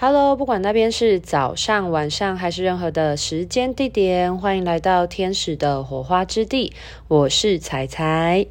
[0.00, 6.72] Hello，不管那边是早上、晚上还是任何的时间地点，欢迎来到天使的火花之地。
[7.08, 8.46] 我是彩彩，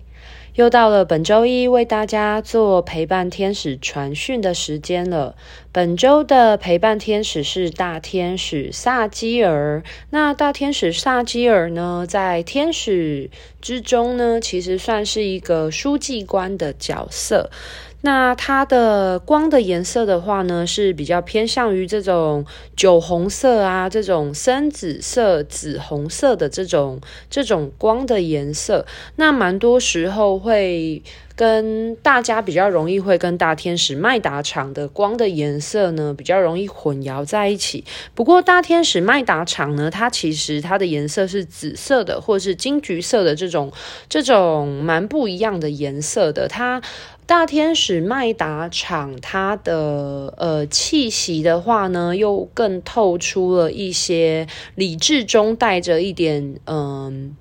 [0.55, 5.38] 又到了本周一为大家做陪伴天使传讯的时间了。
[5.78, 9.84] 本周的陪伴天使是大天使萨基尔。
[10.09, 13.30] 那大天使萨基尔呢，在天使
[13.62, 17.52] 之中呢，其实算是一个书记官的角色。
[18.02, 22.44] 那它的光的颜色的话呢，是比较偏向于这种
[22.75, 28.88] 酒红色啊，这种深紫色、紫红色的这种这种光的颜色。
[29.17, 31.03] 那蛮多时候会
[31.38, 37.86] 跟大家比较容易会跟大天使麦达场的光的颜色呢，比较容易混淆在一起。
[38.16, 43.72] 不过大天使麦达场呢，它其实它的颜色是紫色的，或是金橘色的这种
[44.09, 46.48] 这种蛮不一样的颜色的。
[46.48, 46.81] 它
[47.28, 57.36] 大天使麦达场，它的呃气息的话呢，又更透出了一些理智中带着一点嗯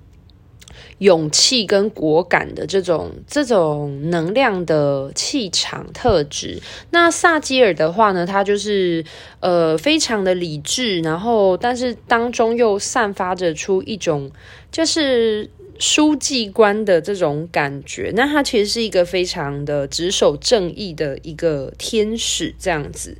[0.98, 6.60] 勇气跟果敢的这种这种能量的气场特质。
[6.90, 9.04] 那萨基尔的话呢，他就是
[9.40, 14.30] 呃非常的理智，然后但是当中又散发着出一种
[14.70, 15.50] 就是。
[15.78, 23.14] 书记官的这种感觉，那他其实是一个非常的执守正义的一个天使，这样子。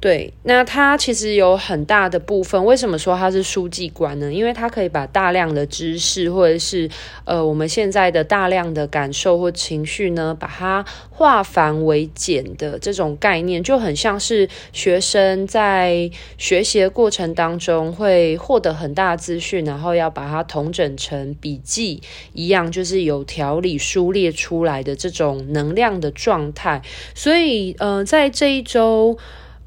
[0.00, 4.32] 对，那它其实有很大的部分，为什么说它是书记官呢？
[4.32, 6.88] 因为它可以把大量的知识，或者是
[7.26, 22.00] 呃我们现在的大量的感受或情绪呢，把它化繁为简的这种概念，就很像是学生在学习的过程当中会获得很大的资讯，然后要把它统整成笔记
[22.32, 26.80] 一样，就是有条理梳列出来的这种能量的状态。
[27.14, 29.18] 所以，呃，在这一周。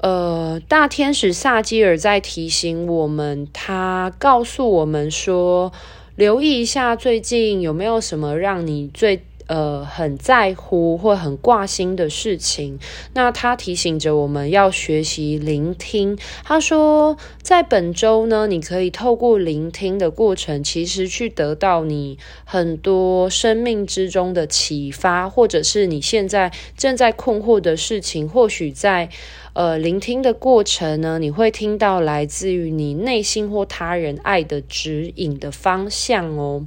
[0.04, 5.72] 呃，大天使萨基尔在提醒我们，他告诉我们说，
[6.14, 9.24] 留意一下最近有没有什么让你最。
[9.46, 12.78] 呃，很在乎或很挂心的事情，
[13.12, 16.16] 那他提醒着我们要学习聆听。
[16.42, 29.10] 他说，在本周呢，你可以透过聆听的过程，其实去得到你很多生命之中的启发，或者是你现在正在困惑的事情，或许在
[29.52, 36.66] 呃聆听的过程呢，你会听到来自于你内心或他人爱的指引的方向哦。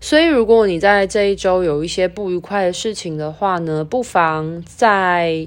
[0.00, 5.46] 所以，如果你在这一周有一些不愉快的事情的话呢，不妨在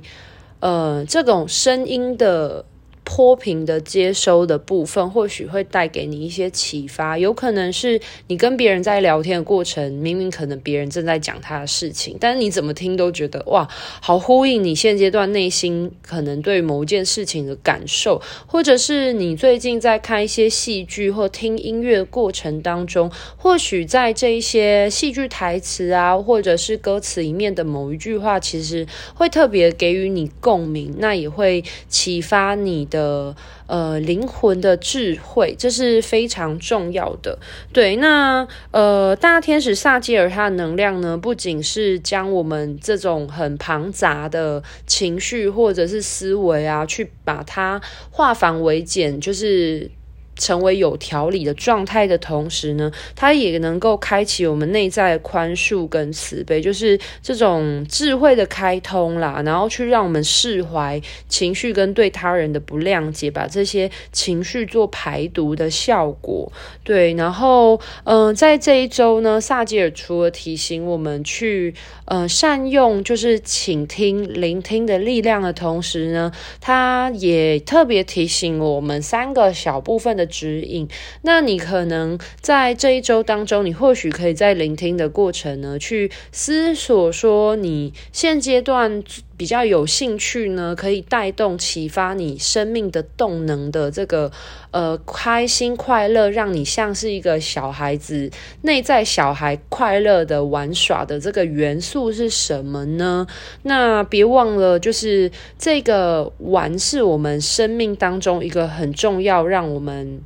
[0.60, 2.66] 呃这种声音的。
[3.06, 7.18] 泼平的接收的部分，或许会带给你一些启发。
[7.18, 13.66] 有可能是你跟别人在聊天的过程，明明可能别人正在讲他的事情，但是你怎么听都觉得哇，
[14.02, 18.22] 好呼应你现阶段内心可能对某一件事情的感受。
[18.48, 33.36] 或者是你最近在看一些戏剧或听音乐过程当中，或许在这一些戏剧台词啊，或者是歌词里面的某一句话，其实会特别给予你共鸣，那也会启发你的
[33.68, 37.38] 呃灵魂的智慧，这是非常重要的。
[37.74, 49.92] 对，那呃大天使萨基尔他的能量呢，不仅是将我们这种很庞杂的情绪或者是思维啊，去把它化繁为简，就是。
[50.36, 66.52] 成为有条理的状态的同时呢，它也能够开启我们内在的宽恕跟慈悲，就是这种智慧的开通啦，然后去让我们释怀情绪跟对他人的不谅解，把这些情绪做排毒的效果。
[66.84, 71.74] 对，然后嗯、在这一周呢，萨吉尔除了提醒我们去
[72.06, 80.25] 呃善用就是倾听、聆听的力量的同时呢，他也特别提醒我们三个小部分的。
[80.26, 80.88] 指引。
[81.22, 89.04] 那你可能在这一周当中，你或许可以在聆听的过程呢，去思索说，你现阶段
[89.38, 94.32] 比较有兴趣呢，可以带动启发你生命的动能的这个
[94.72, 103.28] 呃开心快乐，让你像是一个小孩子内在小孩快乐的玩耍的这个元素是什么呢？
[103.64, 110.22] 那别忘了，就是这个玩是我们生命当中一个很重要，让我们。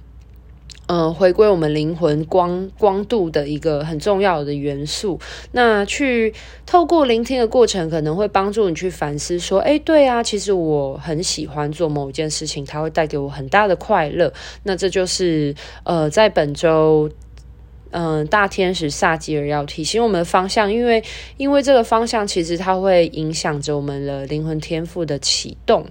[0.89, 5.19] 呃，回归我们灵魂光光度的一个很重要的元素。
[5.51, 6.33] 那去
[6.65, 14.33] 透过聆听的过程，可能会帮助你去反思说：“诶，对啊，其实我很喜欢做某一件事情，它会带给我很大的快乐。”
[14.65, 15.53] 那这就是
[15.83, 17.07] 呃，在本周，
[17.91, 21.03] 嗯、大天使萨吉尔要提醒我们的方向，因为
[21.37, 25.85] 因为这个方向其实它会影响着我们的灵魂天赋的启动。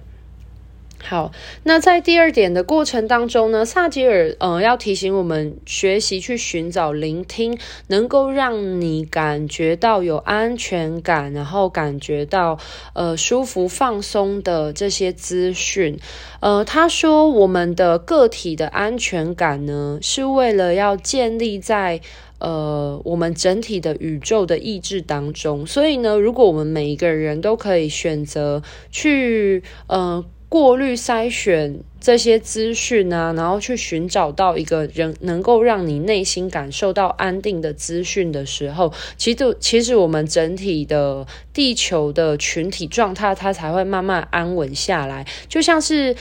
[1.01, 1.31] 好，
[1.63, 7.57] 那在第二点的过程当中呢，萨吉尔呃要提醒我们学习去寻找聆听，
[7.87, 12.59] 能够让你感觉到有安全感，然后感觉到
[12.93, 15.97] 呃舒服放松的这些资讯。
[16.41, 22.01] 呃，他说我们的个体的安全感呢，是为了要建立在
[22.39, 25.65] 呃我们整体的宇宙的意志当中。
[25.65, 28.61] 所以呢，如果我们每一个人都可以选择
[28.91, 30.23] 去呃。
[30.49, 45.23] 过滤筛选这些资讯啊，然后去寻找到一个人能够让你内心感受到安定的资讯的时候，其实其实我们整体的地球的群体状态，它才会慢慢安稳下来。
[45.47, 46.15] 就像是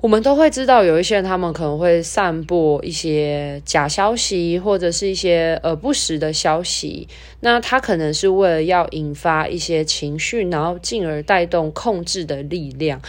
[0.00, 7.08] 我们都会知道，有一些人他们可能会散播一些假消息，或者是一些呃不实的消息，
[7.40, 13.00] 那他可能是为了要引发一些情绪，然后进而带动控制的力量。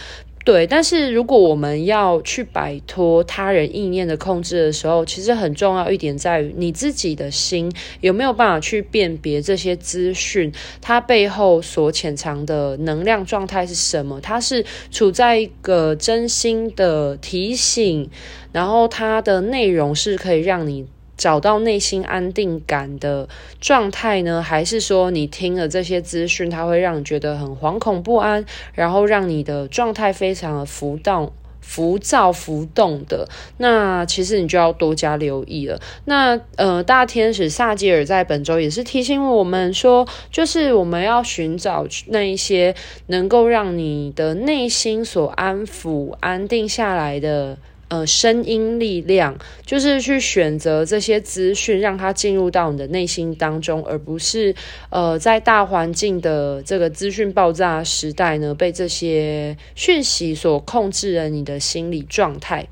[0.46, 7.68] 对，但是如果我们要去摆脱他人意念的控制的时候，其实很重要一点在于你自己的心
[8.00, 14.20] 有没有办法去辨别这些资讯，它背后所潜藏的能量状态是什么？
[14.20, 18.08] 它是处在一个真心的提醒，
[18.52, 20.86] 然后它的内容是可以让你。
[21.16, 23.28] 找到内心安定感的
[23.60, 24.42] 状态呢？
[24.42, 33.26] 还是说你听了这些资讯，它会让你觉得很惶恐不安，然后让你的状态非常的浮动、浮躁、浮动的？
[33.56, 35.80] 那其实你就要多加留意了。
[36.04, 42.74] 那呃，大天使萨吉尔在本周也是提醒我们说，就是我们要寻找那一些
[43.06, 47.56] 能够让你的内心所安抚、安定下来的。
[47.88, 54.54] 呃，声音力量就是去选择这些资讯，让它进入到你的内心当中，而不是
[54.90, 62.66] 呃，在大环境的这个资讯爆炸时代呢，被这些讯息所控制了你的心理状态。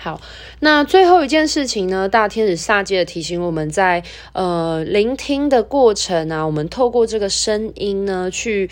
[0.00, 0.20] 好，
[0.60, 8.70] 那最后一件事情呢，大天使萨基尔提醒我们在呃聆听的过程啊，我们透过这个声音呢，去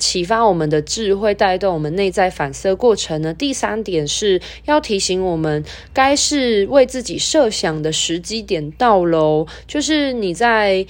[0.00, 3.32] 启发我们的智慧，带动我们内在反思过程呢。
[3.32, 10.84] 第三点是要提醒我们，该是为自己设想的时机点到喽，就是你在。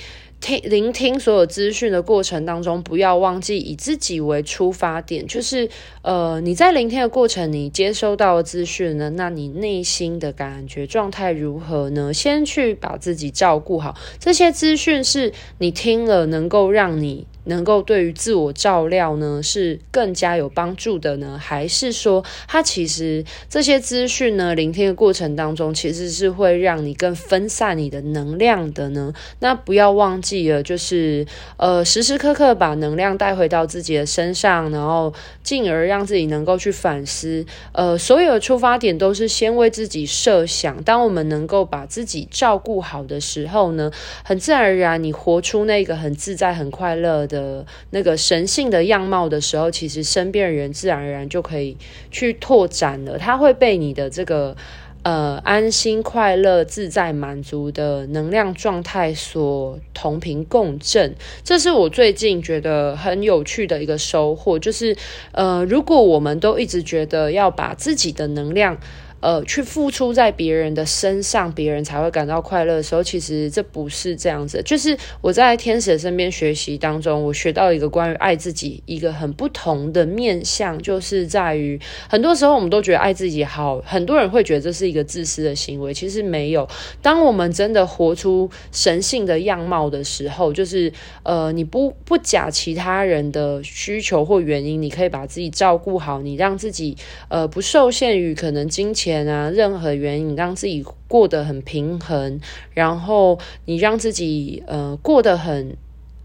[0.44, 5.26] 听聆听所有资讯的过程当中，不要忘记以自己为出发点。
[5.26, 5.70] 就是
[6.02, 12.12] 呃，你在聆听的过程，你接收到的资讯呢，那你内心的感觉状态如何呢？
[12.12, 13.96] 先去把自己照顾好。
[14.18, 17.26] 这些资讯是你听了能够让你。
[17.44, 21.38] 能够对于自我照料呢，是更加有帮助的呢？
[21.40, 29.12] 还是说，它其实这些资讯呢，聆听的过程当中，其实是会让你更分散你的能量的呢？
[29.40, 31.26] 那不要忘记了，就是
[31.58, 35.12] 呃，时时刻刻把能量带回到自己的身上，然后
[35.42, 37.44] 进而让自己能够去反思。
[37.72, 40.82] 呃，所有的出发点都是先为自己设想。
[40.82, 43.90] 当我们能够把自己照顾好的时候呢，
[44.24, 47.33] 很自然而然，你活出那个很自在、很快乐的。
[47.34, 51.76] 的那个神性的样貌的时候，其实身边的人自然而然就可以
[52.10, 53.18] 去拓展了。
[53.18, 54.56] 他会被你的这个
[55.02, 61.14] 呃安心、快乐、自在、满足的能量状态所同频共振。
[61.42, 64.96] 这是我最近觉得很有趣的一个收获，就是
[65.32, 68.78] 呃，如果我们都一直觉得要把自己的能量。
[69.24, 74.62] 呃，去付出在别人的身上，别人才会感到快乐的时候，其实这不是这样子。
[74.62, 86.68] 就是我在天使的身边学习当中，我学到一个关于爱自己一个很不同的面向，就是在于很多时候我们都觉得爱自己好，很多人会觉得这是一个自私的行为，其实没有。
[87.00, 96.94] 当我们真的活出神性的样貌的时候，就是呃，你不不假其他人的需求或原因，你可以把自己照顾好，你让自己
[97.28, 99.13] 呃不受限于可能金钱。
[99.28, 102.40] 啊，任何原因让自己过得很平衡，
[102.72, 105.76] 然后你让自己呃过得很。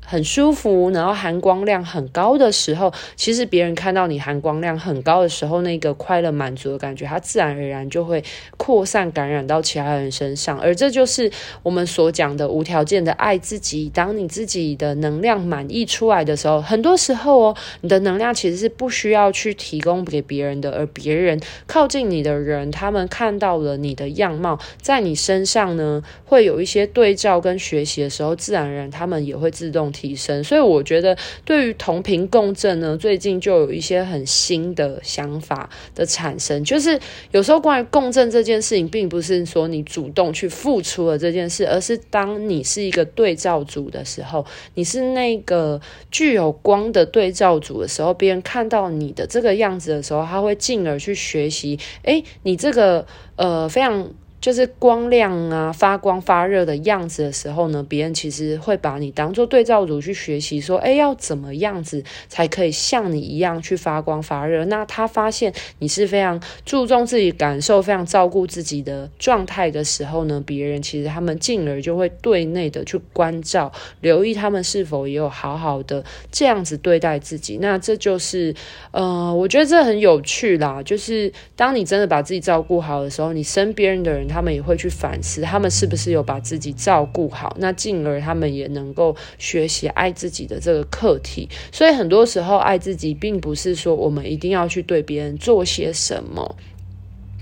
[0.10, 8.24] 很舒服，然后含光量很高的时候，其实别人看到你含光量很高的时候，那个快乐满足的感觉，它自然而然就会
[8.58, 13.88] 扩散感染到其他人身上，而这就是我们所讲的无条件的爱自己。
[13.94, 29.94] 当你自己的能量满溢出来的时候，很多时候哦，你的能量其实是不需要去提供给别人的，而别人靠近你的人，他们看到了你的样貌，在你身上呢，会有一些对照跟学习的时候，自然而然他们也会自动。
[30.00, 30.41] 提升。
[30.41, 36.63] 所以我觉得，对于同频共振呢，最近就有一些很新的想法的产生。
[36.63, 36.98] 就是
[37.32, 51.77] 有时候关于共振这件事情，并不是说你主动去付出了这件事，而是当你是一个对照组的时候，你是那个具有光的对照组的时候，别人看到你的这个样子的时候，他会进而去学习。
[52.03, 54.10] 诶，你这个呃非常。
[54.41, 64.63] 就是光亮啊，发光发热的样子的时候呢，别人其实会把你当做对照组去学习，说，哎，要怎么样子才可以像你一样去发光发热？
[64.65, 73.69] 那他发现你是非常注重自己感受、非常照顾自己的状态的时候呢，别人其实他们进而就会对内的去关照、
[74.00, 77.58] 留意他们是否也有好好的这样子对待自己。
[77.58, 78.55] 那这就是，
[78.91, 80.81] 呃，我觉得这很有趣啦。
[80.81, 84.29] 就是当你真的把自己照顾好的时候，你身边的人。
[84.30, 91.50] 他们也会去反思，他们是不是有把自己照顾好，那进而他们也能够学习爱自己的这个课题。
[91.72, 96.56] 所以很多时候，爱自己并不是说我们一定要去对别人做些什么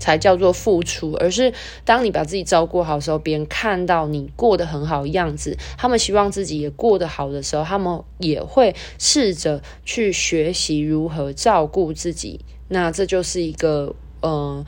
[0.00, 1.52] 才叫做付出，而是
[1.84, 12.40] 当你把自己照顾好的时候，别人看到你过得很好样子，他们希望自己也过得好的时候，他们也会试着去学习如何照顾自己。
[12.68, 14.64] 那这就是一个嗯。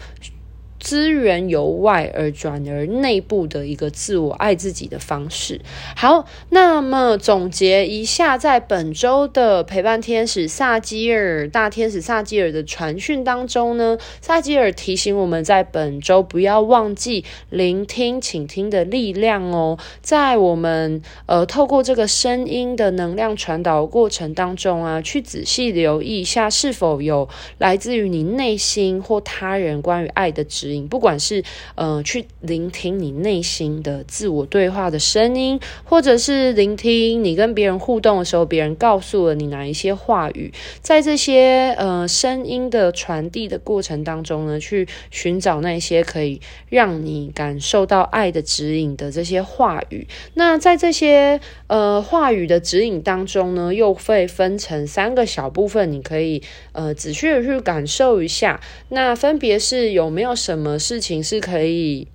[0.91, 5.61] 资源由外而转而内部的一个自我爱自己的方式。
[5.95, 19.79] 好，那么总结一下，在本周的陪伴天使萨基尔大天使萨基尔的传讯当中呢，萨基尔提醒我们在本周不要忘记聆听、倾听的力量哦。
[20.01, 27.29] 在我们呃透过这个声音的能量传导过程当中啊，去仔细留意一下是否有
[27.59, 30.80] 来自于你内心或他人关于爱的指引。
[30.89, 31.43] 不管是
[31.75, 50.07] 呃去聆听你内心的自我对话的声音，或者是聆听你跟别人互动的时候，别人告诉了你哪一些话语，在这些呃声音的传递的过程当中呢，去寻找那些可以让你感受到爱的指引的这些话语。
[50.35, 58.61] 那在这些呃话语的指引当中呢，又会分成三个小部分，你可以呃仔细的去感受一下。
[58.89, 60.70] 那分别是有没有什么？
[60.79, 62.09] 事情是可以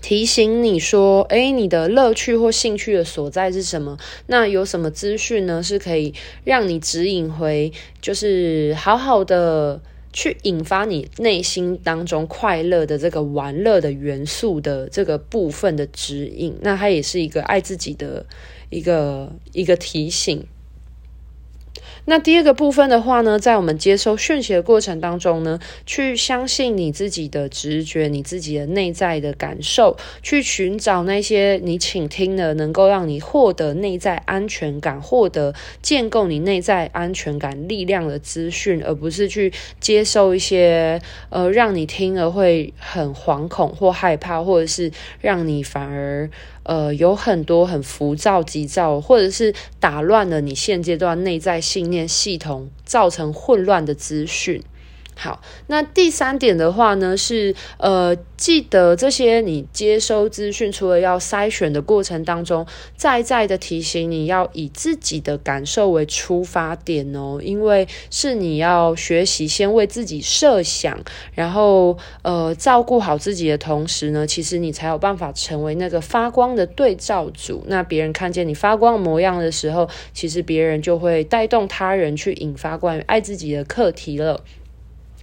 [0.00, 3.98] 提醒你说，诶，你的乐趣或兴趣的所在是什么？
[4.26, 5.62] 那有什么资讯呢？
[5.62, 9.80] 是可以让你指引回，就是好好的
[10.12, 16.56] 去引发你内心当中快乐的这个玩乐的元素的这个部分的指引。
[16.60, 18.24] 那它也是一个爱自己的
[18.70, 20.46] 一个一个提醒。
[22.04, 44.90] 那第二个部分的话呢，在我们接收讯息的过程当中呢，去相信你自己的直觉，你自己的内在的感受，去寻找那些你倾听的，能够让你获得内在安全感、获得建构你内在安全感力量的资讯，而不是去接受一些呃让你听了会很惶恐或害怕，或者是
[45.20, 46.30] 让你反而。
[46.64, 54.62] 呃，有很多很浮躁、急躁，或者是打乱了你现阶段内在信念系统，造成混乱的资讯。
[55.20, 62.64] 好，那第三点的话呢，是呃，记得这些你接收资讯，除了要筛选的过程当中，
[62.96, 70.96] 再再的提醒你要以自己的感受为出发点哦，因为是你要学习先为自己设想，
[71.34, 77.64] 然后呃照顾好自己的同时呢，其实你才有办法成为那个发光的对照组。
[77.66, 84.44] 那别人看见你发光模样的时候，其实别人就会带动他人去引发关于爱自己的课题了。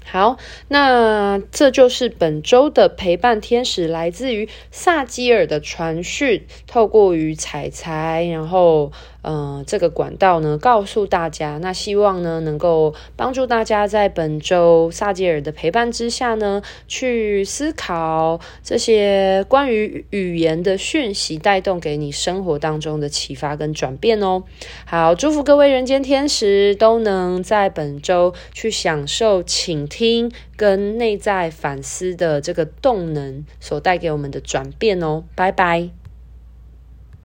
[0.05, 8.91] 好，那这就是本周的陪伴天使，来自于萨基尔的传讯，透过于彩彩，然后。
[9.27, 24.43] 嗯、呃，这个管道呢，告诉大家，那希望呢，能够帮助大家在本周萨吉尔的陪伴之下呢，去思考这些关于语言的讯息，带动给你生活当中的启发跟转变哦。
[24.85, 35.23] 好，祝福各位人间天使都能在本周去享受倾听跟内在反思的这个动能所带给我们的转变哦。
[35.33, 36.04] 拜拜。